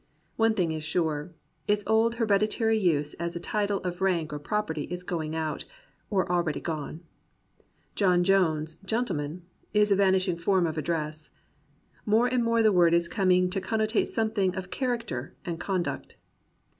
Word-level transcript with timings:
One 0.35 0.55
thing 0.55 0.71
is 0.71 0.83
sure, 0.83 1.31
its 1.67 1.83
old 1.85 2.15
hereditary 2.15 2.75
use 2.75 3.13
as 3.19 3.35
a 3.35 3.39
title 3.39 3.77
of 3.81 4.01
rank 4.01 4.33
or 4.33 4.39
property 4.39 4.85
is 4.89 5.03
going 5.03 5.35
out, 5.35 5.63
or 6.09 6.27
already 6.27 6.59
gone. 6.59 7.01
"John 7.93 8.23
Jones, 8.23 8.77
Gent.," 8.83 9.11
is 9.75 9.91
a 9.91 9.95
vanishing 9.95 10.37
form 10.37 10.65
of 10.65 10.79
ad 10.79 10.85
dress. 10.85 11.29
More 12.03 12.25
and 12.25 12.43
more 12.43 12.63
the 12.63 12.73
word 12.73 12.95
is 12.95 13.07
coming 13.07 13.47
to 13.51 13.61
con 13.61 13.77
note 13.77 14.07
something 14.07 14.55
in 14.55 14.63
character 14.63 15.35
and 15.45 15.59
conduct. 15.59 16.15